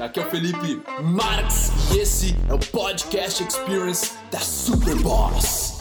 Aqui 0.00 0.20
é 0.20 0.22
o 0.22 0.30
Felipe 0.30 0.80
Marx 1.02 1.72
e 1.92 1.98
esse 1.98 2.36
é 2.48 2.54
o 2.54 2.58
Podcast 2.58 3.42
Experience 3.42 4.12
da 4.30 4.38
Superboss. 4.38 5.80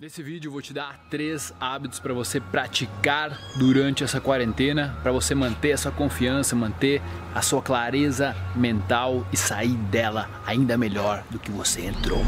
Nesse 0.00 0.24
vídeo 0.24 0.48
eu 0.48 0.52
vou 0.52 0.60
te 0.60 0.72
dar 0.72 1.06
três 1.08 1.54
hábitos 1.60 2.00
para 2.00 2.12
você 2.12 2.40
praticar 2.40 3.38
durante 3.56 4.02
essa 4.02 4.20
quarentena, 4.20 4.98
para 5.04 5.12
você 5.12 5.36
manter 5.36 5.72
a 5.72 5.78
sua 5.78 5.92
confiança, 5.92 6.56
manter 6.56 7.00
a 7.32 7.40
sua 7.40 7.62
clareza 7.62 8.34
mental 8.56 9.24
e 9.32 9.36
sair 9.36 9.76
dela 9.76 10.28
ainda 10.44 10.76
melhor 10.76 11.22
do 11.30 11.38
que 11.38 11.52
você 11.52 11.86
entrou. 11.86 12.22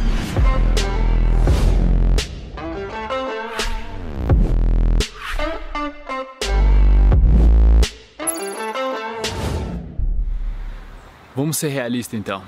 Vamos 11.36 11.58
ser 11.58 11.68
realistas 11.68 12.18
então, 12.18 12.42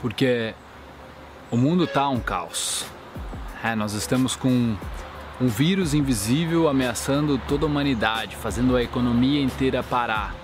porque 0.00 0.54
o 1.50 1.58
mundo 1.58 1.86
tá 1.86 2.08
um 2.08 2.18
caos. 2.18 2.86
É, 3.62 3.74
nós 3.74 3.92
estamos 3.92 4.34
com 4.34 4.74
um 5.38 5.46
vírus 5.46 5.92
invisível 5.92 6.66
ameaçando 6.66 7.36
toda 7.46 7.66
a 7.66 7.68
humanidade, 7.68 8.34
fazendo 8.34 8.76
a 8.76 8.82
economia 8.82 9.42
inteira 9.42 9.82
parar. 9.82 10.34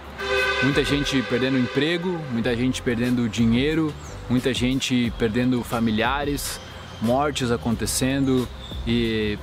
Muita 0.63 0.85
gente 0.85 1.23
perdendo 1.23 1.57
emprego, 1.57 2.21
muita 2.31 2.55
gente 2.55 2.83
perdendo 2.83 3.27
dinheiro, 3.31 3.95
muita 4.29 4.53
gente 4.53 5.11
perdendo 5.19 5.65
familiares, 5.65 6.61
mortes 7.01 7.51
acontecendo 7.51 8.47
e 8.87 9.39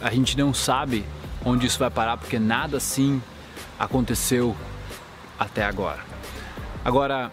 a 0.00 0.12
gente 0.12 0.38
não 0.38 0.54
sabe 0.54 1.04
onde 1.44 1.66
isso 1.66 1.80
vai 1.80 1.90
parar 1.90 2.16
porque 2.16 2.38
nada 2.38 2.76
assim 2.76 3.20
aconteceu 3.76 4.56
até 5.36 5.64
agora. 5.64 6.04
Agora, 6.84 7.32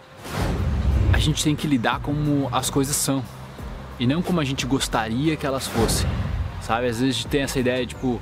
gente 1.24 1.42
tem 1.42 1.56
que 1.56 1.66
lidar 1.66 2.00
como 2.00 2.48
as 2.52 2.70
coisas 2.70 2.94
são 2.94 3.24
e 3.98 4.06
não 4.06 4.22
como 4.22 4.40
a 4.40 4.44
gente 4.44 4.66
gostaria 4.66 5.36
que 5.36 5.46
elas 5.46 5.66
fossem. 5.66 6.08
Sabe? 6.60 6.86
Às 6.86 7.00
vezes 7.00 7.24
tem 7.24 7.42
essa 7.42 7.58
ideia 7.58 7.86
tipo, 7.86 8.20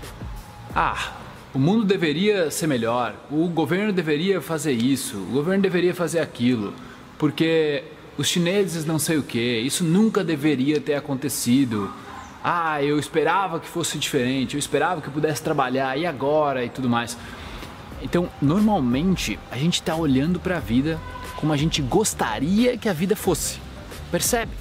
ah, 0.74 1.12
o 1.54 1.58
mundo 1.58 1.84
deveria 1.84 2.50
ser 2.50 2.66
melhor, 2.66 3.14
o 3.30 3.46
governo 3.48 3.92
deveria 3.92 4.40
fazer 4.40 4.72
isso, 4.72 5.16
o 5.16 5.32
governo 5.32 5.62
deveria 5.62 5.94
fazer 5.94 6.18
aquilo, 6.18 6.72
porque 7.18 7.84
os 8.16 8.26
chineses 8.26 8.84
não 8.84 8.98
sei 8.98 9.18
o 9.18 9.22
que, 9.22 9.58
isso 9.60 9.84
nunca 9.84 10.24
deveria 10.24 10.80
ter 10.80 10.94
acontecido. 10.94 11.92
Ah, 12.42 12.82
eu 12.82 12.98
esperava 12.98 13.60
que 13.60 13.68
fosse 13.68 13.98
diferente, 13.98 14.54
eu 14.54 14.58
esperava 14.58 15.00
que 15.00 15.08
eu 15.08 15.12
pudesse 15.12 15.42
trabalhar 15.42 15.96
e 15.96 16.06
agora 16.06 16.64
e 16.64 16.68
tudo 16.68 16.88
mais. 16.88 17.16
Então, 18.02 18.28
normalmente 18.40 19.38
a 19.50 19.56
gente 19.56 19.74
está 19.74 19.94
olhando 19.94 20.40
para 20.40 20.56
a 20.56 20.60
vida 20.60 20.98
como 21.42 21.52
a 21.52 21.56
gente 21.56 21.82
gostaria 21.82 22.78
que 22.78 22.88
a 22.88 22.92
vida 22.92 23.16
fosse. 23.16 23.58
Percebe? 24.12 24.52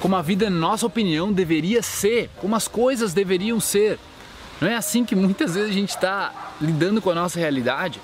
Como 0.00 0.16
a 0.16 0.20
vida, 0.20 0.50
na 0.50 0.58
nossa 0.58 0.84
opinião, 0.84 1.32
deveria 1.32 1.80
ser, 1.80 2.28
como 2.38 2.56
as 2.56 2.66
coisas 2.66 3.14
deveriam 3.14 3.60
ser. 3.60 4.00
Não 4.60 4.66
é 4.66 4.74
assim 4.74 5.04
que 5.04 5.14
muitas 5.14 5.54
vezes 5.54 5.70
a 5.70 5.72
gente 5.72 5.90
está 5.90 6.32
lidando 6.60 7.00
com 7.00 7.10
a 7.10 7.14
nossa 7.14 7.38
realidade? 7.38 8.00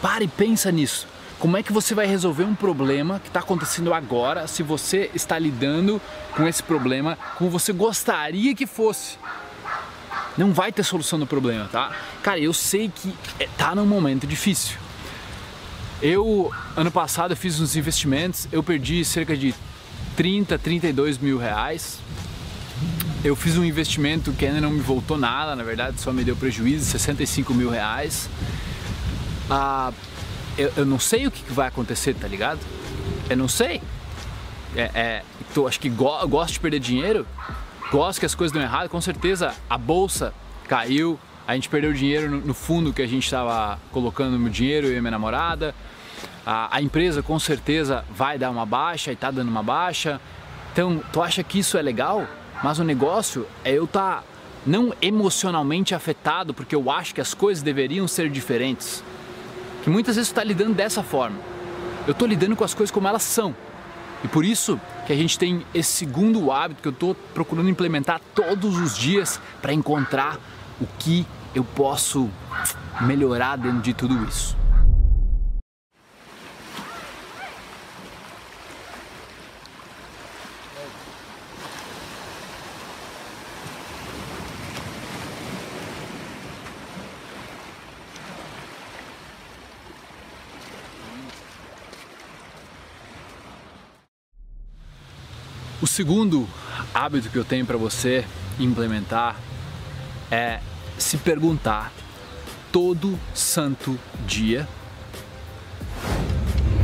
Pare 0.00 0.26
e 0.26 0.28
pensa 0.28 0.70
nisso. 0.70 1.08
Como 1.40 1.56
é 1.56 1.62
que 1.62 1.72
você 1.72 1.92
vai 1.92 2.06
resolver 2.06 2.44
um 2.44 2.54
problema 2.54 3.18
que 3.18 3.26
está 3.26 3.40
acontecendo 3.40 3.92
agora 3.92 4.46
se 4.46 4.62
você 4.62 5.10
está 5.12 5.36
lidando 5.36 6.00
com 6.36 6.46
esse 6.46 6.62
problema 6.62 7.18
como 7.36 7.50
você 7.50 7.72
gostaria 7.72 8.54
que 8.54 8.64
fosse? 8.64 9.18
Não 10.38 10.52
vai 10.52 10.70
ter 10.70 10.84
solução 10.84 11.18
do 11.18 11.26
problema, 11.26 11.68
tá? 11.72 11.90
Cara, 12.22 12.38
eu 12.38 12.52
sei 12.52 12.92
que 12.94 13.12
é, 13.40 13.48
tá 13.58 13.74
num 13.74 13.86
momento 13.86 14.24
difícil. 14.24 14.85
Eu, 16.02 16.52
ano 16.76 16.90
passado, 16.90 17.32
eu 17.32 17.36
fiz 17.36 17.58
uns 17.58 17.74
investimentos, 17.74 18.46
eu 18.52 18.62
perdi 18.62 19.04
cerca 19.04 19.36
de 19.36 19.54
30, 20.16 20.58
32 20.58 21.18
mil 21.18 21.38
reais. 21.38 21.98
Eu 23.24 23.34
fiz 23.34 23.56
um 23.56 23.64
investimento 23.64 24.32
que 24.32 24.44
ainda 24.44 24.60
não 24.60 24.70
me 24.70 24.80
voltou 24.80 25.16
nada, 25.16 25.56
na 25.56 25.62
verdade, 25.62 26.00
só 26.00 26.12
me 26.12 26.22
deu 26.22 26.36
prejuízo, 26.36 26.84
65 26.84 27.54
mil 27.54 27.70
reais. 27.70 28.28
Ah, 29.50 29.92
eu, 30.58 30.72
eu 30.76 30.86
não 30.86 30.98
sei 30.98 31.26
o 31.26 31.30
que 31.30 31.50
vai 31.52 31.68
acontecer, 31.68 32.14
tá 32.14 32.28
ligado? 32.28 32.60
Eu 33.28 33.36
não 33.36 33.48
sei. 33.48 33.80
É, 34.76 34.90
é, 34.94 35.22
tô, 35.54 35.66
acho 35.66 35.80
que 35.80 35.88
go, 35.88 36.26
gosto 36.28 36.54
de 36.54 36.60
perder 36.60 36.78
dinheiro, 36.78 37.26
gosto 37.90 38.20
que 38.20 38.26
as 38.26 38.34
coisas 38.34 38.52
dão 38.52 38.62
errado, 38.62 38.90
com 38.90 39.00
certeza 39.00 39.54
a 39.68 39.78
bolsa 39.78 40.34
caiu, 40.68 41.18
a 41.46 41.54
gente 41.54 41.68
perdeu 41.68 41.92
dinheiro 41.92 42.28
no, 42.28 42.52
fundo 42.52 42.92
que 42.92 43.00
a 43.00 43.06
gente 43.06 43.24
estava 43.24 43.78
colocando 43.92 44.38
meu 44.38 44.50
dinheiro, 44.50 44.88
e 44.88 45.00
minha 45.00 45.12
namorada. 45.12 45.74
A, 46.44 46.76
a, 46.76 46.82
empresa 46.82 47.22
com 47.22 47.38
certeza 47.38 48.04
vai 48.10 48.36
dar 48.36 48.50
uma 48.50 48.66
baixa 48.66 49.10
e 49.10 49.14
está 49.14 49.30
dando 49.30 49.48
uma 49.48 49.62
baixa. 49.62 50.20
Então, 50.72 51.00
tu 51.12 51.22
acha 51.22 51.42
que 51.44 51.60
isso 51.60 51.78
é 51.78 51.82
legal? 51.82 52.26
Mas 52.64 52.78
o 52.78 52.84
negócio 52.84 53.46
é 53.64 53.72
eu 53.72 53.84
estar 53.84 54.22
tá 54.22 54.24
não 54.66 54.92
emocionalmente 55.00 55.94
afetado 55.94 56.52
porque 56.52 56.74
eu 56.74 56.90
acho 56.90 57.14
que 57.14 57.20
as 57.20 57.32
coisas 57.32 57.62
deveriam 57.62 58.08
ser 58.08 58.28
diferentes. 58.28 59.04
Que 59.84 59.90
muitas 59.90 60.16
vezes 60.16 60.30
tu 60.30 60.32
está 60.32 60.42
lidando 60.42 60.74
dessa 60.74 61.02
forma. 61.02 61.38
Eu 62.06 62.12
estou 62.12 62.26
lidando 62.26 62.56
com 62.56 62.64
as 62.64 62.74
coisas 62.74 62.90
como 62.90 63.06
elas 63.06 63.22
são. 63.22 63.54
E 64.24 64.28
por 64.28 64.44
isso 64.44 64.80
que 65.06 65.12
a 65.12 65.16
gente 65.16 65.38
tem 65.38 65.64
esse 65.72 65.92
segundo 65.92 66.50
hábito 66.50 66.82
que 66.82 66.88
eu 66.88 66.92
estou 66.92 67.14
procurando 67.32 67.68
implementar 67.68 68.20
todos 68.34 68.76
os 68.78 68.96
dias 68.98 69.40
para 69.62 69.72
encontrar 69.72 70.38
o 70.80 70.86
que 70.98 71.26
eu 71.54 71.64
posso 71.64 72.30
melhorar 73.00 73.56
dentro 73.56 73.80
de 73.80 73.94
tudo 73.94 74.22
isso. 74.24 74.56
O 95.80 95.86
segundo 95.86 96.48
hábito 96.92 97.30
que 97.30 97.36
eu 97.36 97.44
tenho 97.44 97.64
para 97.64 97.76
você 97.76 98.24
implementar 98.58 99.36
é 100.30 100.60
se 100.98 101.18
perguntar 101.18 101.92
todo 102.72 103.18
santo 103.34 103.98
dia 104.26 104.68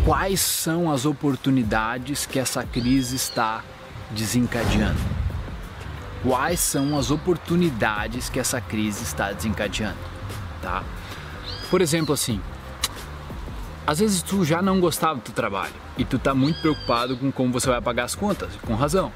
quais 0.05 0.41
são 0.41 0.91
as 0.91 1.05
oportunidades 1.07 2.27
que 2.27 2.39
essa 2.39 2.65
crise 2.65 3.17
está 3.17 3.63
desencadeando. 4.11 5.01
Quais 6.23 6.61
são 6.61 6.99
as 6.99 7.11
oportunidades 7.11 8.29
que 8.29 8.39
essa 8.39 8.61
crise 8.61 9.03
está 9.03 9.33
desencadeando, 9.33 9.99
tá? 10.61 10.85
Por 11.69 11.81
exemplo, 11.81 12.15
assim, 12.15 12.41
às 13.87 13.99
vezes 13.99 14.23
tu 14.23 14.45
já 14.45 14.63
não 14.63 14.81
gostava 14.81 15.17
do 15.17 15.21
teu 15.23 15.35
trabalho 15.35 15.75
e 15.99 16.05
tu 16.05 16.19
tá 16.19 16.35
muito 16.35 16.61
preocupado 16.61 17.17
com 17.17 17.33
como 17.33 17.53
você 17.53 17.69
vai 17.69 17.81
pagar 17.81 18.05
as 18.05 18.15
contas, 18.15 18.51
com 18.65 18.75
razão. 18.75 19.13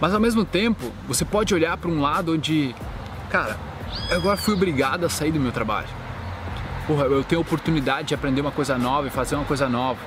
Mas 0.00 0.14
ao 0.14 0.20
mesmo 0.20 0.44
tempo, 0.44 0.92
você 1.08 1.24
pode 1.24 1.54
olhar 1.54 1.76
para 1.76 1.90
um 1.90 2.00
lado 2.00 2.34
onde, 2.34 2.74
cara, 3.26 3.58
agora 4.10 4.36
fui 4.36 4.54
obrigado 4.54 5.04
a 5.04 5.08
sair 5.08 5.32
do 5.32 5.40
meu 5.40 5.52
trabalho. 5.52 5.88
Porra, 6.86 7.04
eu 7.04 7.24
tenho 7.24 7.40
a 7.40 7.42
oportunidade 7.42 8.08
de 8.08 8.14
aprender 8.14 8.40
uma 8.40 8.52
coisa 8.52 8.78
nova 8.78 9.08
e 9.08 9.10
fazer 9.10 9.34
uma 9.34 9.44
coisa 9.44 9.68
nova. 9.68 9.98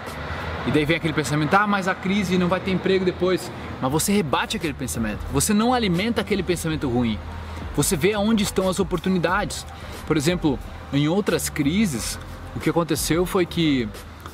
E 0.66 0.72
daí 0.72 0.86
vem 0.86 0.98
aquele 0.98 1.14
pensamento, 1.14 1.54
ah, 1.54 1.68
mas 1.68 1.88
a 1.88 1.96
crise 1.96 2.38
não 2.38 2.48
vai 2.48 2.60
ter 2.60 2.72
emprego 2.72 3.04
depois. 3.04 3.52
Mas 3.82 3.92
você 3.92 4.12
rebate 4.12 4.58
aquele 4.58 4.74
pensamento, 4.74 5.20
você 5.32 5.54
não 5.54 5.74
alimenta 5.74 6.22
aquele 6.22 6.44
pensamento 6.44 6.88
ruim. 6.90 7.18
Você 7.76 7.96
vê 7.96 8.14
aonde 8.14 8.44
estão 8.44 8.68
as 8.70 8.80
oportunidades. 8.80 9.66
Por 10.08 10.18
exemplo, 10.18 10.60
em 10.92 11.08
outras 11.08 11.50
crises, 11.50 12.20
o 12.56 12.60
que 12.60 12.70
aconteceu 12.70 13.26
foi 13.26 13.46
que 13.46 13.88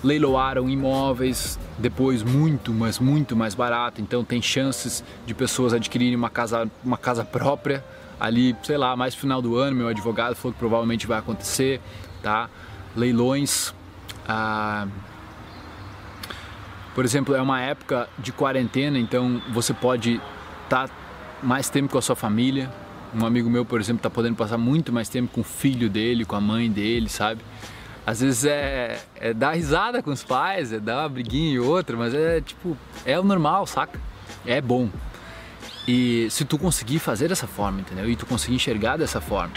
leiloaram 0.04 0.70
imóveis 0.70 1.60
depois 1.78 2.24
muito, 2.24 2.72
mas 2.74 3.00
muito 3.00 3.36
mais 3.36 3.56
barato. 3.56 4.02
Então 4.02 4.24
tem 4.24 4.42
chances 4.42 5.04
de 5.26 5.34
pessoas 5.34 5.74
adquirirem 5.74 6.16
uma 6.16 6.30
casa, 6.30 6.70
uma 6.84 6.98
casa 6.98 7.26
própria 7.26 7.84
ali, 8.20 8.56
sei 8.64 8.78
lá, 8.78 8.96
mais 8.96 9.16
final 9.16 9.42
do 9.42 9.58
ano, 9.58 9.76
meu 9.76 9.88
advogado 9.88 10.36
falou 10.36 10.54
que 10.54 10.60
provavelmente 10.60 11.06
vai 11.08 11.20
acontecer, 11.20 11.82
tá? 12.22 12.50
Leilões, 12.96 13.74
ah, 14.28 14.88
por 16.96 17.04
exemplo, 17.04 17.36
é 17.36 17.42
uma 17.42 17.60
época 17.62 18.08
de 18.18 18.32
quarentena, 18.32 18.98
então 18.98 19.42
você 19.52 19.74
pode 19.74 20.22
estar 20.64 20.88
tá 20.88 20.94
mais 21.44 21.70
tempo 21.70 21.92
com 21.92 21.98
a 21.98 22.02
sua 22.02 22.16
família. 22.16 22.72
Um 23.14 23.26
amigo 23.26 23.50
meu, 23.50 23.66
por 23.66 23.82
exemplo, 23.82 24.00
está 24.00 24.10
podendo 24.10 24.36
passar 24.38 24.58
muito 24.58 24.94
mais 24.94 25.10
tempo 25.10 25.32
com 25.34 25.42
o 25.42 25.44
filho 25.44 25.90
dele, 25.90 26.24
com 26.24 26.38
a 26.38 26.42
mãe 26.42 26.72
dele, 26.72 27.10
sabe? 27.10 27.42
Às 28.06 28.22
vezes 28.22 28.46
é, 28.46 29.00
é 29.16 29.34
dar 29.34 29.52
risada 29.52 30.02
com 30.02 30.12
os 30.12 30.24
pais, 30.24 30.72
é 30.72 30.80
dar 30.80 31.02
uma 31.02 31.10
briguinha 31.10 31.56
e 31.56 31.60
outra, 31.60 31.98
mas 31.98 32.14
é 32.14 32.40
tipo, 32.40 32.78
é 33.06 33.20
o 33.20 33.24
normal, 33.24 33.68
saca? 33.68 34.00
É 34.46 34.62
bom. 34.62 34.90
E 35.88 36.28
se 36.32 36.44
tu 36.46 36.58
conseguir 36.58 37.00
fazer 37.00 37.28
dessa 37.28 37.48
forma, 37.48 37.82
entendeu? 37.82 38.10
E 38.10 38.16
tu 38.16 38.26
conseguir 38.26 38.56
enxergar 38.56 38.98
dessa 38.98 39.22
forma. 39.22 39.54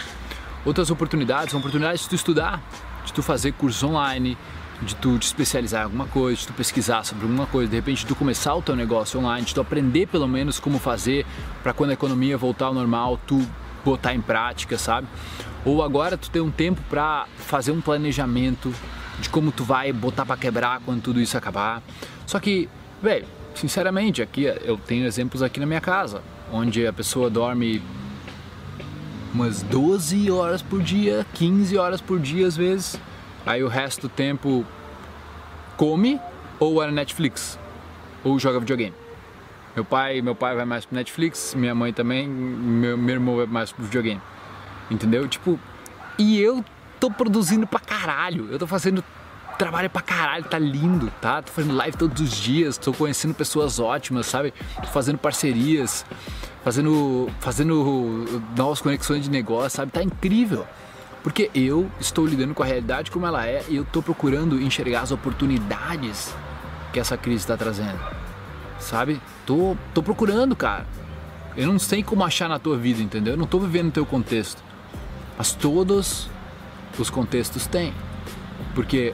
Outras 0.65 0.91
oportunidades 0.91 1.51
são 1.51 1.59
oportunidades 1.59 2.01
de 2.01 2.09
tu 2.09 2.15
estudar, 2.15 2.61
de 3.05 3.13
tu 3.13 3.23
fazer 3.23 3.53
curso 3.53 3.87
online, 3.87 4.37
de 4.81 4.95
tu 4.95 5.17
te 5.17 5.23
especializar 5.23 5.81
em 5.81 5.83
alguma 5.85 6.05
coisa, 6.05 6.41
de 6.41 6.47
tu 6.47 6.53
pesquisar 6.53 7.03
sobre 7.03 7.23
alguma 7.23 7.45
coisa, 7.47 7.69
de 7.69 7.75
repente 7.75 7.99
de 7.99 8.05
tu 8.05 8.15
começar 8.15 8.53
o 8.55 8.61
teu 8.61 8.75
negócio 8.75 9.19
online, 9.19 9.45
de 9.45 9.53
tu 9.53 9.61
aprender 9.61 10.07
pelo 10.07 10.27
menos 10.27 10.59
como 10.59 10.79
fazer 10.79 11.25
para 11.63 11.73
quando 11.73 11.89
a 11.91 11.93
economia 11.93 12.37
voltar 12.37 12.67
ao 12.67 12.73
normal, 12.73 13.19
tu 13.25 13.45
botar 13.83 14.13
em 14.13 14.21
prática, 14.21 14.77
sabe? 14.77 15.07
Ou 15.65 15.83
agora 15.83 16.17
tu 16.17 16.29
tem 16.29 16.41
um 16.41 16.51
tempo 16.51 16.81
para 16.89 17.25
fazer 17.37 17.71
um 17.71 17.81
planejamento 17.81 18.73
de 19.19 19.29
como 19.29 19.51
tu 19.51 19.63
vai 19.63 19.91
botar 19.91 20.25
para 20.25 20.37
quebrar 20.37 20.81
quando 20.85 21.01
tudo 21.01 21.19
isso 21.19 21.37
acabar. 21.37 21.81
Só 22.25 22.39
que, 22.39 22.69
velho, 23.01 23.25
sinceramente, 23.59 24.21
aqui 24.21 24.43
eu 24.43 24.77
tenho 24.77 25.05
exemplos 25.05 25.43
aqui 25.43 25.59
na 25.59 25.65
minha 25.65 25.81
casa, 25.81 26.21
onde 26.51 26.87
a 26.87 26.93
pessoa 26.93 27.29
dorme 27.29 27.81
umas 29.33 29.61
12 29.63 30.31
horas 30.31 30.61
por 30.61 30.81
dia, 30.81 31.25
15 31.33 31.77
horas 31.77 31.99
por 31.99 32.19
dia 32.19 32.47
às 32.47 32.55
vezes. 32.55 32.99
Aí 33.45 33.61
o 33.61 33.67
resto 33.67 34.07
do 34.07 34.09
tempo 34.09 34.65
come 35.75 36.19
ou 36.57 36.81
era 36.81 36.91
Netflix 36.91 37.59
ou 38.23 38.39
joga 38.39 38.59
videogame. 38.59 38.95
Meu 39.75 39.83
pai, 39.83 40.21
meu 40.21 40.35
pai 40.35 40.55
vai 40.55 40.65
mais 40.65 40.85
pro 40.85 40.95
Netflix, 40.95 41.53
minha 41.53 41.75
mãe 41.75 41.91
também, 41.91 42.27
meu, 42.27 42.97
meu 42.97 43.15
irmão 43.15 43.35
vai 43.35 43.45
mais 43.45 43.71
pro 43.71 43.83
videogame. 43.83 44.21
Entendeu? 44.89 45.27
Tipo, 45.27 45.59
e 46.17 46.39
eu 46.39 46.63
tô 46.99 47.11
produzindo 47.11 47.67
pra 47.67 47.79
caralho. 47.79 48.49
Eu 48.51 48.57
tô 48.57 48.65
fazendo 48.65 49.03
trabalho 49.59 49.89
pra 49.89 50.01
caralho, 50.01 50.45
tá 50.45 50.57
lindo, 50.57 51.11
tá? 51.21 51.41
Tô 51.41 51.51
fazendo 51.51 51.75
live 51.75 51.97
todos 51.97 52.21
os 52.21 52.31
dias, 52.31 52.77
tô 52.77 52.93
conhecendo 52.93 53.33
pessoas 53.33 53.77
ótimas, 53.77 54.25
sabe? 54.25 54.53
Tô 54.77 54.87
fazendo 54.87 55.17
parcerias, 55.17 56.05
fazendo, 56.63 57.29
fazendo 57.41 58.25
novas 58.55 58.79
conexões 58.79 59.25
de 59.25 59.29
negócio, 59.29 59.71
sabe? 59.71 59.91
Tá 59.91 60.01
incrível. 60.01 60.65
Porque 61.21 61.51
eu 61.53 61.91
estou 61.99 62.25
lidando 62.25 62.53
com 62.53 62.63
a 62.63 62.65
realidade 62.65 63.11
como 63.11 63.25
ela 63.25 63.45
é 63.45 63.61
e 63.67 63.75
eu 63.75 63.83
estou 63.83 64.01
procurando 64.01 64.61
enxergar 64.61 65.01
as 65.01 65.11
oportunidades 65.11 66.33
que 66.93 66.99
essa 66.99 67.17
crise 67.17 67.39
está 67.39 67.57
trazendo. 67.57 67.99
Sabe? 68.79 69.21
Tô, 69.45 69.75
tô 69.93 70.01
procurando, 70.01 70.55
cara. 70.55 70.87
Eu 71.57 71.67
não 71.67 71.77
sei 71.77 72.01
como 72.01 72.23
achar 72.23 72.47
na 72.47 72.57
tua 72.57 72.77
vida, 72.77 73.01
entendeu? 73.01 73.33
Eu 73.33 73.37
não 73.37 73.43
estou 73.43 73.59
vivendo 73.59 73.87
no 73.87 73.91
teu 73.91 74.05
contexto. 74.05 74.63
Mas 75.37 75.51
todos 75.51 76.29
os 76.97 77.09
contextos 77.09 77.67
têm. 77.67 77.93
Porque 78.73 79.13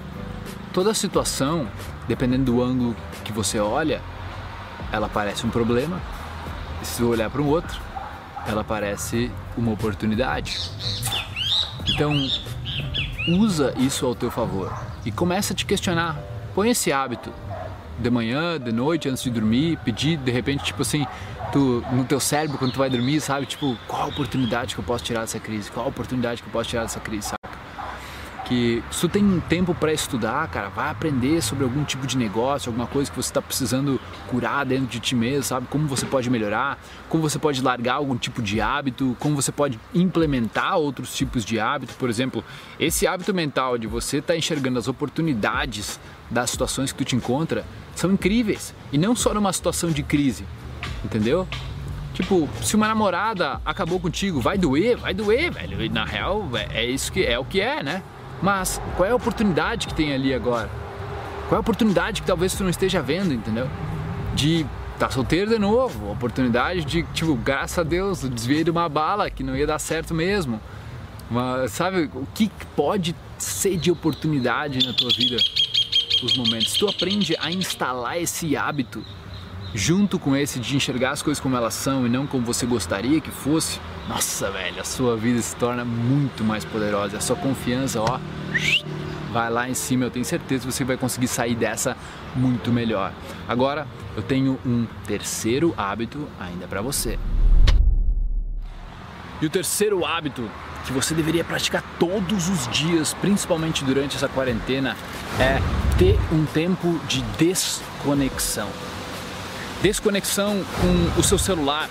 toda 0.76 0.94
situação, 0.94 1.70
dependendo 2.06 2.52
do 2.52 2.62
ângulo 2.62 2.94
que 3.24 3.32
você 3.32 3.58
olha, 3.58 4.02
ela 4.92 5.08
parece 5.08 5.48
um 5.48 5.50
problema. 5.50 6.02
E 6.82 6.86
se 6.86 7.02
eu 7.02 7.08
olhar 7.08 7.30
para 7.30 7.42
um 7.42 7.48
outro, 7.48 7.80
ela 8.46 8.62
parece 8.62 9.32
uma 9.58 9.72
oportunidade. 9.72 10.60
Então, 11.88 12.14
usa 13.40 13.74
isso 13.78 14.06
ao 14.06 14.14
teu 14.14 14.30
favor 14.30 14.78
e 15.06 15.14
começa 15.14 15.54
a 15.54 15.56
te 15.56 15.66
questionar. 15.66 16.20
Põe 16.54 16.72
esse 16.72 16.92
hábito 16.92 17.32
de 17.98 18.10
manhã, 18.10 18.60
de 18.60 18.74
noite, 18.74 19.08
antes 19.08 19.24
de 19.24 19.30
dormir, 19.30 19.78
pedir 19.78 20.18
de 20.18 20.30
repente, 20.30 20.66
tipo 20.66 20.82
assim, 20.82 21.08
tu, 21.54 21.86
no 21.94 22.04
teu 22.04 22.20
cérebro 22.20 22.58
quando 22.58 22.74
tu 22.74 22.80
vai 22.80 22.90
dormir, 22.90 23.22
sabe? 23.22 23.46
Tipo, 23.46 23.78
qual 23.88 24.04
a 24.04 24.08
oportunidade 24.08 24.76
que 24.76 24.82
eu 24.82 24.86
posso 24.86 25.06
tirar 25.06 25.22
dessa 25.22 25.40
crise? 25.40 25.72
Qual 25.72 25.86
a 25.86 25.90
oportunidade 25.90 26.42
que 26.42 26.50
eu 26.50 26.52
posso 26.52 26.70
tirar 26.70 26.82
dessa 26.82 27.00
crise, 27.00 27.30
sabe? 27.30 27.45
Que 28.46 28.84
se 28.92 29.02
tu 29.02 29.10
tem 29.10 29.40
tempo 29.50 29.74
para 29.74 29.92
estudar, 29.92 30.48
cara, 30.50 30.70
vai 30.70 30.90
aprender 30.90 31.42
sobre 31.42 31.64
algum 31.64 31.84
tipo 31.84 32.06
de 32.06 32.18
negócio, 32.18 32.70
alguma 32.70 32.88
coisa 32.88 33.10
que 33.10 33.18
você 33.18 33.30
está 33.30 33.42
precisando 33.42 34.00
curar 34.28 34.66
dentro 34.66 34.86
de 34.86 35.00
ti 35.00 35.16
mesmo, 35.16 35.44
sabe? 35.44 35.68
Como 35.68 35.88
você 35.88 36.06
pode 36.06 36.30
melhorar, 36.30 36.80
como 37.10 37.24
você 37.24 37.40
pode 37.40 37.62
largar 37.62 37.96
algum 37.96 38.16
tipo 38.16 38.42
de 38.42 38.62
hábito, 38.62 39.18
como 39.20 39.36
você 39.36 39.52
pode 39.52 39.80
implementar 39.94 40.78
outros 40.78 41.16
tipos 41.16 41.44
de 41.44 41.60
hábito. 41.60 41.96
Por 41.96 42.08
exemplo, 42.08 42.44
esse 42.80 43.08
hábito 43.08 43.34
mental 43.34 43.78
de 43.78 43.88
você 43.88 44.18
estar 44.18 44.34
tá 44.34 44.38
enxergando 44.38 44.78
as 44.78 44.88
oportunidades 44.88 46.00
das 46.30 46.52
situações 46.52 46.92
que 46.92 47.00
tu 47.00 47.06
te 47.06 47.16
encontra 47.16 47.66
são 47.96 48.12
incríveis. 48.12 48.76
E 48.94 48.98
não 48.98 49.16
só 49.16 49.34
numa 49.34 49.52
situação 49.52 49.90
de 49.90 50.04
crise, 50.04 50.46
entendeu? 51.04 51.48
Tipo, 52.14 52.48
se 52.62 52.76
uma 52.76 52.88
namorada 52.88 53.60
acabou 53.66 54.00
contigo, 54.00 54.40
vai 54.40 54.58
doer, 54.58 54.96
vai 54.96 55.14
doer, 55.14 55.52
velho. 55.52 55.84
E 55.84 55.90
na 55.90 56.06
real, 56.06 56.48
é, 56.54 56.84
é 56.84 56.86
isso 56.86 57.12
que 57.12 57.26
é 57.26 57.38
o 57.38 57.44
que 57.44 57.60
é, 57.60 57.84
né? 57.84 58.04
Mas 58.42 58.82
qual 58.96 59.08
é 59.08 59.12
a 59.12 59.16
oportunidade 59.16 59.88
que 59.88 59.94
tem 59.94 60.14
ali 60.14 60.34
agora? 60.34 60.70
Qual 61.48 61.54
é 61.54 61.58
a 61.58 61.60
oportunidade 61.60 62.22
que 62.22 62.28
talvez 62.28 62.54
tu 62.54 62.64
não 62.64 62.70
esteja 62.70 63.02
vendo, 63.02 63.34
entendeu? 63.34 63.70
De 64.34 64.66
tá 64.98 65.10
solteiro 65.10 65.52
de 65.52 65.60
novo, 65.60 66.12
oportunidade 66.12 66.86
de, 66.86 67.04
tipo, 67.14 67.36
graças 67.36 67.78
a 67.80 67.84
Deus, 67.84 68.22
desviei 68.22 68.64
de 68.64 68.72
uma 68.72 68.88
bala 68.88 69.30
que 69.30 69.44
não 69.44 69.56
ia 69.56 69.68
dar 69.68 69.80
certo 69.80 70.14
mesmo. 70.14 70.60
Mas, 71.30 71.72
sabe, 71.72 72.10
o 72.14 72.28
que 72.34 72.50
pode 72.76 73.16
ser 73.38 73.78
de 73.78 73.92
oportunidade 73.92 74.86
na 74.86 74.94
tua 74.94 75.10
vida? 75.10 75.38
Os 76.24 76.38
momentos. 76.38 76.74
Tu 76.74 76.88
aprende 76.88 77.36
a 77.40 77.52
instalar 77.52 78.22
esse 78.22 78.56
hábito 78.56 79.04
junto 79.76 80.18
com 80.18 80.34
esse 80.34 80.58
de 80.58 80.78
enxergar 80.78 81.12
as 81.12 81.22
coisas 81.22 81.42
como 81.42 81.56
elas 81.58 81.74
são 81.74 82.06
e 82.08 82.10
não 82.10 82.26
como 82.26 82.46
você 82.46 82.66
gostaria 82.66 83.20
que 83.20 83.30
fosse, 83.30 83.80
nossa, 84.08 84.50
velho, 84.50 84.80
a 84.80 84.86
sua 84.86 85.18
vida 85.18 85.42
se 85.42 85.54
torna 85.58 85.84
muito 85.84 86.46
mais 86.46 86.64
poderosa. 86.64 87.18
A 87.18 87.20
sua 87.20 87.36
confiança, 87.36 88.02
ó, 88.02 88.20
vai 89.34 89.50
lá 89.50 89.70
em 89.70 89.74
cima. 89.74 90.06
Eu 90.06 90.12
tenho 90.12 90.24
certeza 90.24 90.66
que 90.66 90.74
você 90.74 90.86
vai 90.86 90.96
conseguir 90.96 91.28
sair 91.28 91.56
dessa 91.56 91.98
muito 92.34 92.72
melhor. 92.72 93.12
Agora, 93.48 93.86
eu 94.16 94.24
tenho 94.24 94.58
um 94.66 94.88
terceiro 95.06 95.74
hábito 95.78 96.26
ainda 96.40 96.68
para 96.68 96.82
você. 96.82 97.20
E 99.42 99.46
o 99.46 99.50
terceiro 99.50 100.06
hábito 100.06 100.50
que 100.86 100.94
você 100.94 101.14
deveria 101.14 101.44
praticar 101.44 101.84
todos 102.00 102.48
os 102.48 102.68
dias, 102.70 103.14
principalmente 103.16 103.84
durante 103.84 104.16
essa 104.16 104.30
quarentena, 104.30 104.96
é 105.38 105.60
ter 105.98 106.18
um 106.32 106.46
tempo 106.46 106.98
de 107.10 107.22
desconexão 107.38 108.70
desconexão 109.86 110.66
com 110.82 111.20
o 111.20 111.24
seu 111.24 111.38
celular, 111.38 111.88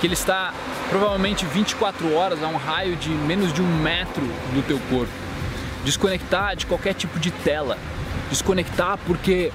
que 0.00 0.06
ele 0.06 0.14
está 0.14 0.54
provavelmente 0.88 1.44
24 1.44 2.14
horas 2.14 2.42
a 2.42 2.48
um 2.48 2.56
raio 2.56 2.96
de 2.96 3.10
menos 3.10 3.52
de 3.52 3.60
um 3.60 3.82
metro 3.82 4.22
do 4.54 4.66
teu 4.66 4.78
corpo. 4.88 5.12
Desconectar 5.84 6.56
de 6.56 6.64
qualquer 6.64 6.94
tipo 6.94 7.18
de 7.18 7.30
tela. 7.30 7.76
Desconectar 8.30 8.98
porque 9.06 9.52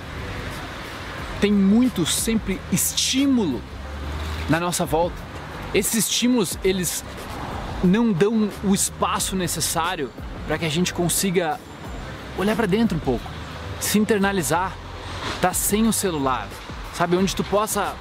tem 1.41 1.51
muito 1.51 2.05
sempre 2.05 2.61
estímulo 2.71 3.59
na 4.47 4.59
nossa 4.59 4.85
volta. 4.85 5.15
Esses 5.73 6.05
estímulos, 6.05 6.59
eles 6.63 7.03
não 7.83 8.11
dão 8.11 8.51
o 8.63 8.75
espaço 8.75 9.35
necessário 9.35 10.11
para 10.45 10.59
que 10.59 10.65
a 10.65 10.69
gente 10.69 10.93
consiga 10.93 11.59
olhar 12.37 12.55
para 12.55 12.67
dentro 12.67 12.95
um 12.97 13.01
pouco, 13.01 13.25
se 13.79 13.97
internalizar, 13.97 14.75
tá 15.41 15.53
sem 15.53 15.87
o 15.87 15.93
celular, 15.93 16.47
sabe? 16.99 17.15
Onde 17.15 17.33
tu 17.33 17.45
possa 17.45 17.95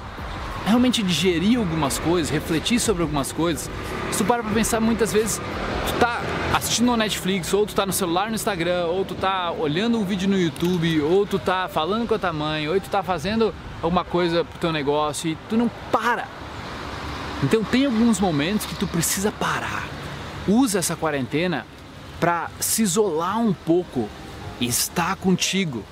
realmente 0.65 1.01
digerir 1.01 1.57
algumas 1.57 1.97
coisas, 1.97 2.29
refletir 2.29 2.81
sobre 2.81 3.01
algumas 3.01 3.31
coisas. 3.31 3.69
Se 4.11 4.17
tu 4.17 4.25
para 4.25 4.43
pra 4.43 4.51
pensar 4.51 4.81
muitas 4.81 5.13
vezes, 5.13 5.39
tu 5.87 5.99
tá 6.01 6.21
assistindo 6.53 6.87
no 6.87 6.97
Netflix, 6.97 7.53
ou 7.53 7.65
tu 7.65 7.73
tá 7.73 7.85
no 7.85 7.93
celular 7.93 8.27
no 8.27 8.35
Instagram, 8.35 8.87
ou 8.87 9.05
tu 9.05 9.15
tá 9.15 9.51
olhando 9.51 9.97
um 9.97 10.03
vídeo 10.03 10.27
no 10.27 10.37
YouTube, 10.37 11.01
ou 11.01 11.25
tu 11.25 11.39
tá 11.39 11.69
falando 11.69 12.09
com 12.09 12.13
a 12.13 12.19
tua 12.19 12.33
mãe, 12.33 12.67
ou 12.67 12.77
tu 12.77 12.89
tá 12.89 13.01
fazendo 13.01 13.55
alguma 13.81 14.03
coisa 14.03 14.43
pro 14.43 14.59
teu 14.59 14.73
negócio 14.73 15.29
e 15.29 15.37
tu 15.49 15.55
não 15.55 15.71
para. 15.89 16.27
Então 17.41 17.63
tem 17.63 17.85
alguns 17.85 18.19
momentos 18.19 18.65
que 18.65 18.75
tu 18.75 18.85
precisa 18.85 19.31
parar. 19.31 19.87
Usa 20.45 20.79
essa 20.79 20.97
quarentena 20.97 21.65
para 22.19 22.49
se 22.59 22.81
isolar 22.81 23.39
um 23.39 23.53
pouco 23.53 24.09
e 24.59 24.65
estar 24.65 25.15
contigo 25.15 25.85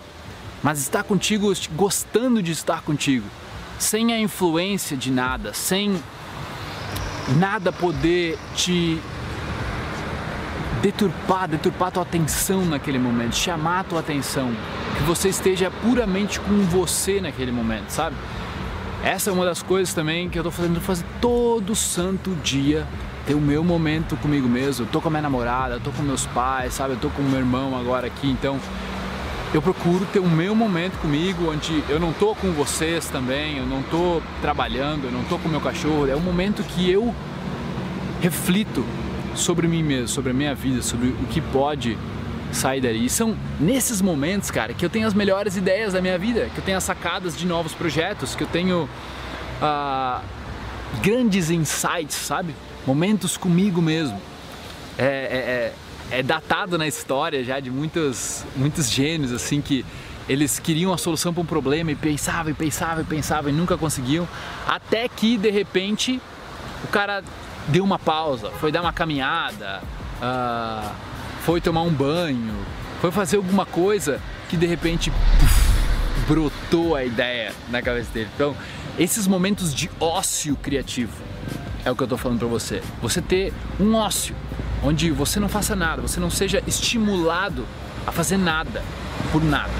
mas 0.63 0.79
estar 0.79 1.03
contigo 1.03 1.51
gostando 1.75 2.41
de 2.41 2.51
estar 2.51 2.81
contigo, 2.81 3.25
sem 3.79 4.13
a 4.13 4.19
influência 4.19 4.97
de 4.97 5.11
nada, 5.11 5.53
sem 5.53 6.01
nada 7.37 7.71
poder 7.71 8.37
te 8.55 8.99
deturpar, 10.81 11.47
deturpar 11.47 11.91
tua 11.91 12.03
atenção 12.03 12.65
naquele 12.65 12.99
momento, 12.99 13.35
chamar 13.35 13.83
tua 13.83 13.99
atenção, 13.99 14.51
que 14.97 15.03
você 15.03 15.29
esteja 15.29 15.69
puramente 15.69 16.39
com 16.39 16.61
você 16.63 17.19
naquele 17.19 17.51
momento, 17.51 17.89
sabe? 17.89 18.15
Essa 19.03 19.29
é 19.29 19.33
uma 19.33 19.45
das 19.45 19.61
coisas 19.61 19.93
também 19.93 20.29
que 20.29 20.39
eu 20.39 20.43
tô 20.43 20.51
fazendo 20.51 20.81
fazer 20.81 21.05
todo 21.21 21.75
santo 21.75 22.31
dia, 22.43 22.87
ter 23.25 23.35
o 23.35 23.41
meu 23.41 23.63
momento 23.63 24.15
comigo 24.17 24.47
mesmo. 24.47 24.85
Eu 24.85 24.89
tô 24.89 24.99
com 24.99 25.07
a 25.07 25.11
minha 25.11 25.21
namorada, 25.21 25.75
eu 25.75 25.79
tô 25.79 25.91
com 25.91 26.01
meus 26.01 26.25
pais, 26.27 26.73
sabe? 26.73 26.93
Eu 26.93 26.99
tô 26.99 27.09
com 27.09 27.21
meu 27.21 27.39
irmão 27.39 27.77
agora 27.77 28.07
aqui, 28.07 28.29
então 28.29 28.59
eu 29.53 29.61
procuro 29.61 30.05
ter 30.11 30.19
o 30.19 30.27
meu 30.27 30.53
momento 30.53 30.99
comigo, 30.99 31.51
onde 31.51 31.83
eu 31.89 31.99
não 31.99 32.11
tô 32.11 32.35
com 32.35 32.51
vocês 32.51 33.07
também, 33.07 33.57
eu 33.57 33.65
não 33.65 33.81
tô 33.83 34.21
trabalhando, 34.41 35.05
eu 35.05 35.11
não 35.11 35.23
tô 35.23 35.37
com 35.37 35.47
meu 35.47 35.61
cachorro, 35.61 36.07
é 36.07 36.15
um 36.15 36.19
momento 36.19 36.63
que 36.63 36.89
eu 36.91 37.13
reflito 38.21 38.85
sobre 39.35 39.67
mim 39.67 39.83
mesmo, 39.83 40.07
sobre 40.07 40.31
a 40.31 40.33
minha 40.33 40.53
vida, 40.53 40.81
sobre 40.81 41.09
o 41.09 41.25
que 41.29 41.39
pode 41.39 41.97
sair 42.51 42.81
dali. 42.81 43.05
E 43.05 43.09
são 43.09 43.37
nesses 43.59 44.01
momentos, 44.01 44.51
cara, 44.51 44.73
que 44.73 44.83
eu 44.83 44.89
tenho 44.89 45.07
as 45.07 45.13
melhores 45.13 45.55
ideias 45.55 45.93
da 45.93 46.01
minha 46.01 46.17
vida, 46.17 46.49
que 46.53 46.59
eu 46.59 46.63
tenho 46.63 46.77
as 46.77 46.83
sacadas 46.83 47.37
de 47.37 47.45
novos 47.45 47.73
projetos, 47.73 48.35
que 48.35 48.43
eu 48.43 48.47
tenho 48.47 48.89
uh, 49.61 50.21
grandes 51.01 51.49
insights, 51.49 52.15
sabe? 52.15 52.53
Momentos 52.85 53.37
comigo 53.37 53.81
mesmo. 53.81 54.19
É, 54.97 55.03
é, 55.03 55.07
é, 55.07 55.73
é 56.11 56.23
datado 56.23 56.77
na 56.77 56.87
história 56.87 57.43
já 57.43 57.59
de 57.59 57.69
muitos, 57.69 58.45
muitos 58.55 58.89
gênios 58.89 59.31
assim 59.31 59.61
que 59.61 59.85
eles 60.27 60.59
queriam 60.59 60.91
a 60.91 60.97
solução 60.97 61.33
para 61.33 61.41
um 61.41 61.45
problema 61.45 61.91
e 61.91 61.95
pensavam 61.95 62.51
e 62.51 62.53
pensavam 62.53 63.01
e 63.01 63.05
pensavam 63.05 63.49
e 63.49 63.53
nunca 63.53 63.77
conseguiam, 63.77 64.27
até 64.67 65.07
que 65.07 65.37
de 65.37 65.49
repente 65.49 66.21
o 66.83 66.87
cara 66.87 67.23
deu 67.67 67.83
uma 67.83 67.97
pausa, 67.97 68.51
foi 68.51 68.71
dar 68.71 68.81
uma 68.81 68.93
caminhada, 68.93 69.81
uh, 70.21 70.91
foi 71.43 71.61
tomar 71.61 71.81
um 71.81 71.91
banho, 71.91 72.55
foi 72.99 73.11
fazer 73.11 73.37
alguma 73.37 73.65
coisa 73.65 74.21
que 74.49 74.57
de 74.57 74.65
repente 74.65 75.11
brotou 76.27 76.95
a 76.95 77.05
ideia 77.05 77.53
na 77.69 77.81
cabeça 77.81 78.11
dele. 78.11 78.29
Então, 78.35 78.55
esses 78.99 79.27
momentos 79.27 79.73
de 79.73 79.89
ócio 79.99 80.55
criativo 80.57 81.13
é 81.85 81.91
o 81.91 81.95
que 81.95 82.03
eu 82.03 82.05
estou 82.05 82.17
falando 82.17 82.39
para 82.39 82.47
você. 82.47 82.81
Você 83.01 83.21
ter 83.21 83.53
um 83.79 83.95
ócio 83.95 84.35
onde 84.83 85.11
você 85.11 85.39
não 85.39 85.49
faça 85.49 85.75
nada, 85.75 86.01
você 86.01 86.19
não 86.19 86.29
seja 86.29 86.61
estimulado 86.67 87.65
a 88.05 88.11
fazer 88.11 88.37
nada 88.37 88.83
por 89.31 89.43
nada, 89.43 89.71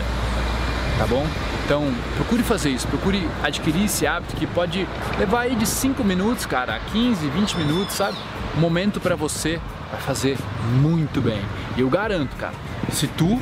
tá 0.98 1.08
bom? 1.08 1.25
Então, 1.66 1.94
procure 2.16 2.44
fazer 2.44 2.70
isso, 2.70 2.88
procure 2.88 3.27
adquirir 3.44 3.86
esse 3.86 4.08
hábito 4.08 4.36
que 4.36 4.48
pode 4.48 4.88
levar 5.20 5.42
aí 5.42 5.56
de 5.56 5.66
5 5.66 6.04
minutos, 6.04 6.46
cara, 6.46 6.75
a 6.75 6.80
15, 6.80 7.27
20 7.27 7.58
minutos, 7.58 7.96
sabe? 7.96 8.18
Um 8.56 8.60
momento 8.60 9.00
para 9.00 9.16
você 9.16 9.60
vai 9.92 10.00
fazer 10.01 10.38
muito 10.82 11.22
bem. 11.22 11.42
E 11.75 11.82
eu 11.82 11.89
garanto, 11.89 12.36
cara, 12.38 12.54
se 12.92 13.08
tu 13.08 13.42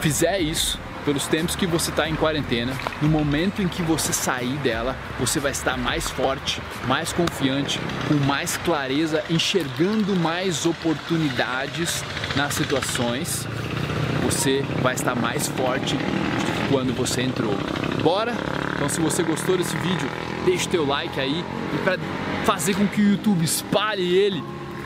fizer 0.00 0.40
isso, 0.40 0.78
pelos 1.06 1.28
tempos 1.28 1.54
que 1.54 1.66
você 1.68 1.90
está 1.90 2.08
em 2.08 2.16
quarentena, 2.16 2.72
no 3.00 3.08
momento 3.08 3.62
em 3.62 3.68
que 3.68 3.80
você 3.80 4.12
sair 4.12 4.56
dela, 4.58 4.96
você 5.20 5.38
vai 5.38 5.52
estar 5.52 5.78
mais 5.78 6.10
forte, 6.10 6.60
mais 6.88 7.12
confiante, 7.12 7.80
com 8.08 8.14
mais 8.26 8.56
clareza, 8.56 9.22
enxergando 9.30 10.16
mais 10.16 10.66
oportunidades 10.66 12.02
nas 12.34 12.54
situações. 12.54 13.46
Você 14.24 14.64
vai 14.82 14.94
estar 14.94 15.14
mais 15.14 15.46
forte 15.46 15.94
do 15.94 16.52
que 16.52 16.68
quando 16.68 16.92
você 16.92 17.22
entrou. 17.22 17.54
Bora? 18.02 18.34
Então, 18.74 18.88
se 18.88 19.00
você 19.00 19.22
gostou 19.22 19.56
desse 19.56 19.76
vídeo, 19.76 20.10
deixa 20.44 20.66
o 20.66 20.70
teu 20.70 20.84
like 20.84 21.20
aí 21.20 21.44
e 21.72 21.78
para 21.84 21.98
fazer 22.44 22.74
com 22.74 22.86
que 22.86 23.00
o 23.00 23.10
YouTube 23.12 23.44
espalhe 23.44 24.12
ele, 24.12 24.42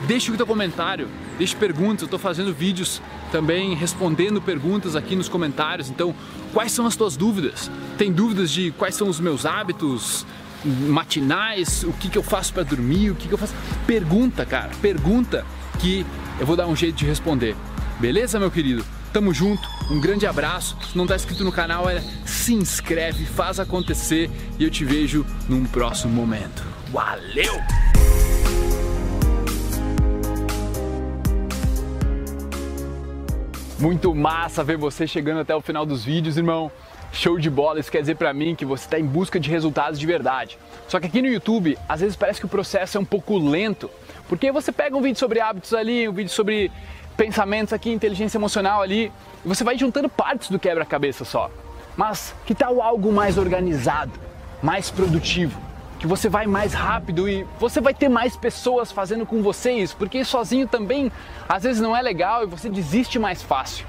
deixa 0.07 0.31
o 0.31 0.37
teu 0.37 0.45
comentário, 0.45 1.09
deixe 1.41 1.55
perguntas. 1.55 2.03
Eu 2.03 2.05
estou 2.05 2.19
fazendo 2.19 2.53
vídeos 2.53 3.01
também 3.31 3.73
respondendo 3.73 4.39
perguntas 4.39 4.95
aqui 4.95 5.15
nos 5.15 5.27
comentários. 5.27 5.89
Então, 5.89 6.13
quais 6.53 6.71
são 6.71 6.85
as 6.85 6.95
tuas 6.95 7.17
dúvidas? 7.17 7.71
Tem 7.97 8.11
dúvidas 8.11 8.51
de 8.51 8.69
quais 8.77 8.93
são 8.93 9.09
os 9.09 9.19
meus 9.19 9.43
hábitos 9.43 10.23
matinais? 10.63 11.83
O 11.83 11.93
que, 11.93 12.09
que 12.09 12.17
eu 12.17 12.21
faço 12.21 12.53
para 12.53 12.61
dormir? 12.61 13.09
O 13.09 13.15
que, 13.15 13.27
que 13.27 13.33
eu 13.33 13.39
faço? 13.39 13.55
Pergunta, 13.87 14.45
cara. 14.45 14.69
Pergunta 14.83 15.43
que 15.79 16.05
eu 16.39 16.45
vou 16.45 16.55
dar 16.55 16.67
um 16.67 16.75
jeito 16.75 16.97
de 16.97 17.05
responder. 17.05 17.55
Beleza, 17.99 18.39
meu 18.39 18.51
querido? 18.51 18.85
Tamo 19.11 19.33
junto, 19.33 19.67
um 19.89 19.99
grande 19.99 20.27
abraço. 20.27 20.77
Se 20.91 20.95
não 20.95 21.07
tá 21.07 21.15
inscrito 21.15 21.43
no 21.43 21.51
canal, 21.51 21.89
é, 21.89 22.01
se 22.23 22.53
inscreve, 22.53 23.25
faz 23.25 23.59
acontecer 23.59 24.29
e 24.59 24.63
eu 24.63 24.69
te 24.69 24.85
vejo 24.85 25.25
num 25.49 25.65
próximo 25.65 26.13
momento. 26.13 26.63
Valeu! 26.91 27.90
Muito 33.81 34.13
massa 34.13 34.63
ver 34.63 34.77
você 34.77 35.07
chegando 35.07 35.39
até 35.39 35.55
o 35.55 35.59
final 35.59 35.87
dos 35.87 36.05
vídeos, 36.05 36.37
irmão. 36.37 36.71
Show 37.11 37.39
de 37.39 37.49
bola, 37.49 37.79
isso 37.79 37.91
quer 37.91 38.01
dizer 38.01 38.15
para 38.15 38.31
mim 38.31 38.53
que 38.53 38.63
você 38.63 38.85
está 38.85 38.99
em 38.99 39.03
busca 39.03 39.39
de 39.39 39.49
resultados 39.49 39.99
de 39.99 40.05
verdade. 40.05 40.59
Só 40.87 40.99
que 40.99 41.07
aqui 41.07 41.19
no 41.19 41.27
YouTube, 41.27 41.75
às 41.89 41.99
vezes 41.99 42.15
parece 42.15 42.39
que 42.39 42.45
o 42.45 42.49
processo 42.49 42.99
é 42.99 43.01
um 43.01 43.05
pouco 43.05 43.39
lento, 43.39 43.89
porque 44.29 44.51
você 44.51 44.71
pega 44.71 44.95
um 44.95 45.01
vídeo 45.01 45.17
sobre 45.17 45.39
hábitos 45.39 45.73
ali, 45.73 46.07
um 46.07 46.13
vídeo 46.13 46.29
sobre 46.29 46.71
pensamentos 47.17 47.73
aqui, 47.73 47.91
inteligência 47.91 48.37
emocional 48.37 48.83
ali, 48.83 49.11
e 49.43 49.47
você 49.47 49.63
vai 49.63 49.75
juntando 49.79 50.07
partes 50.07 50.51
do 50.51 50.59
quebra-cabeça 50.59 51.25
só. 51.25 51.49
Mas 51.97 52.35
que 52.45 52.53
tal 52.53 52.83
algo 52.83 53.11
mais 53.11 53.35
organizado, 53.35 54.11
mais 54.61 54.91
produtivo? 54.91 55.59
Que 56.01 56.07
você 56.07 56.27
vai 56.27 56.47
mais 56.47 56.73
rápido 56.73 57.29
e 57.29 57.45
você 57.59 57.79
vai 57.79 57.93
ter 57.93 58.09
mais 58.09 58.35
pessoas 58.35 58.91
fazendo 58.91 59.23
com 59.23 59.43
você 59.43 59.71
isso, 59.71 59.95
porque 59.95 60.25
sozinho 60.25 60.67
também 60.67 61.11
às 61.47 61.61
vezes 61.61 61.79
não 61.79 61.95
é 61.95 62.01
legal 62.01 62.41
e 62.41 62.47
você 62.47 62.71
desiste 62.71 63.19
mais 63.19 63.43
fácil. 63.43 63.85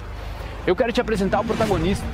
Eu 0.66 0.76
quero 0.76 0.92
te 0.92 1.00
apresentar 1.00 1.40
o 1.40 1.44
protagonista, 1.44 2.04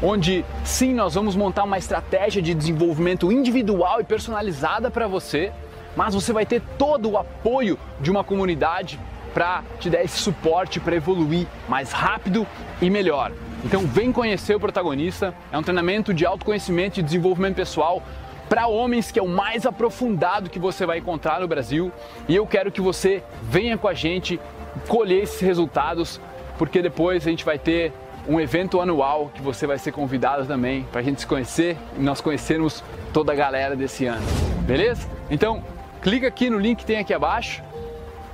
onde 0.00 0.44
sim, 0.64 0.94
nós 0.94 1.14
vamos 1.14 1.34
montar 1.34 1.64
uma 1.64 1.76
estratégia 1.76 2.40
de 2.40 2.54
desenvolvimento 2.54 3.32
individual 3.32 4.00
e 4.00 4.04
personalizada 4.04 4.92
para 4.92 5.08
você, 5.08 5.52
mas 5.96 6.14
você 6.14 6.32
vai 6.32 6.46
ter 6.46 6.62
todo 6.78 7.10
o 7.10 7.18
apoio 7.18 7.76
de 8.00 8.12
uma 8.12 8.22
comunidade 8.22 8.96
para 9.34 9.64
te 9.80 9.90
dar 9.90 10.04
esse 10.04 10.18
suporte 10.18 10.78
para 10.78 10.94
evoluir 10.94 11.48
mais 11.68 11.90
rápido 11.90 12.46
e 12.80 12.88
melhor. 12.88 13.32
Então 13.64 13.80
vem 13.80 14.12
conhecer 14.12 14.54
o 14.54 14.60
protagonista, 14.60 15.34
é 15.50 15.58
um 15.58 15.64
treinamento 15.64 16.14
de 16.14 16.24
autoconhecimento 16.24 17.00
e 17.00 17.02
desenvolvimento 17.02 17.56
pessoal 17.56 18.04
para 18.48 18.66
homens, 18.66 19.12
que 19.12 19.18
é 19.18 19.22
o 19.22 19.28
mais 19.28 19.66
aprofundado 19.66 20.48
que 20.48 20.58
você 20.58 20.86
vai 20.86 20.98
encontrar 20.98 21.40
no 21.40 21.48
Brasil. 21.48 21.92
E 22.26 22.34
eu 22.34 22.46
quero 22.46 22.72
que 22.72 22.80
você 22.80 23.22
venha 23.42 23.76
com 23.76 23.86
a 23.86 23.94
gente 23.94 24.40
colher 24.86 25.24
esses 25.24 25.40
resultados, 25.40 26.20
porque 26.56 26.80
depois 26.80 27.26
a 27.26 27.30
gente 27.30 27.44
vai 27.44 27.58
ter 27.58 27.92
um 28.26 28.38
evento 28.40 28.80
anual 28.80 29.30
que 29.34 29.40
você 29.40 29.66
vai 29.66 29.78
ser 29.78 29.92
convidado 29.92 30.46
também 30.46 30.84
para 30.92 31.00
a 31.00 31.04
gente 31.04 31.20
se 31.20 31.26
conhecer 31.26 31.76
e 31.96 32.02
nós 32.02 32.20
conhecermos 32.20 32.84
toda 33.12 33.32
a 33.32 33.34
galera 33.34 33.74
desse 33.74 34.06
ano. 34.06 34.26
Beleza? 34.62 35.08
Então, 35.30 35.62
clica 36.02 36.28
aqui 36.28 36.50
no 36.50 36.58
link 36.58 36.78
que 36.78 36.84
tem 36.84 36.98
aqui 36.98 37.14
abaixo. 37.14 37.62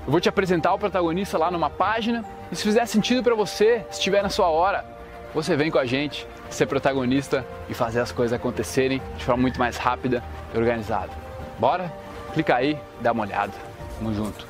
Eu 0.05 0.11
vou 0.11 0.21
te 0.21 0.29
apresentar 0.29 0.75
o 0.75 0.79
protagonista 0.79 1.39
lá 1.39 1.51
numa 1.51 1.71
página. 1.71 2.25
E 2.51 2.57
se 2.57 2.63
fizer 2.63 2.85
sentido 2.87 3.23
para 3.23 3.35
você, 3.35 3.85
se 3.91 3.99
estiver 3.99 4.23
na 4.23 4.29
sua 4.29 4.49
hora, 4.49 4.85
você 5.35 5.57
vem 5.57 5.71
com 5.71 5.79
a 5.79 5.85
gente 5.85 6.27
ser 6.49 6.67
protagonista 6.67 7.45
e 7.69 7.75
fazer 7.75 8.01
as 8.01 8.13
coisas 8.13 8.33
acontecerem 8.33 9.03
de 9.19 9.25
forma 9.25 9.43
muito 9.43 9.59
mais 9.59 9.77
rápida 9.77 10.23
e 10.55 10.57
organizada. 10.57 11.11
Bora? 11.59 11.93
Clica 12.33 12.55
aí, 12.55 12.79
dá 13.01 13.13
uma 13.13 13.25
olhada. 13.25 13.53
Tamo 13.99 14.15
junto. 14.15 14.47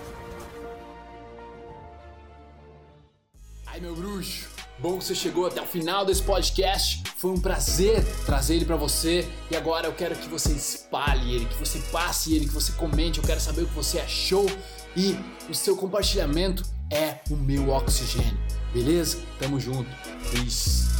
Ai 3.66 3.80
meu 3.80 3.94
bruxo, 3.96 4.48
bom 4.78 4.98
que 4.98 5.04
você 5.04 5.14
chegou 5.14 5.46
até 5.46 5.60
o 5.60 5.66
final 5.66 6.04
desse 6.04 6.22
podcast. 6.22 7.02
Foi 7.16 7.30
um 7.30 7.40
prazer 7.40 8.04
trazer 8.26 8.56
ele 8.56 8.64
para 8.66 8.76
você 8.76 9.26
e 9.50 9.56
agora 9.56 9.86
eu 9.86 9.94
quero 9.94 10.14
que 10.14 10.28
você 10.28 10.52
espalhe 10.52 11.34
ele, 11.34 11.46
que 11.46 11.56
você 11.56 11.78
passe 11.90 12.36
ele, 12.36 12.46
que 12.46 12.52
você 12.52 12.72
comente. 12.72 13.18
Eu 13.18 13.24
quero 13.24 13.40
saber 13.40 13.62
o 13.62 13.66
que 13.66 13.74
você 13.74 13.98
achou 13.98 14.46
e 14.94 15.18
o 15.48 15.54
seu 15.54 15.76
compartilhamento 15.76 16.62
é 16.90 17.20
o 17.30 17.36
meu 17.36 17.70
oxigênio. 17.70 18.38
Beleza? 18.74 19.18
Tamo 19.38 19.58
junto. 19.60 19.88
Peace. 20.32 20.93